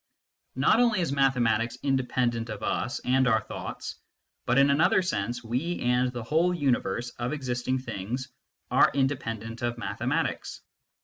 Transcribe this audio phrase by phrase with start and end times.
[0.55, 3.97] Not only is mathematics independent of us and our thoughts,
[4.47, 8.29] but in another sense we and the whole universe of existing things
[8.71, 10.61] are independent of mathematics.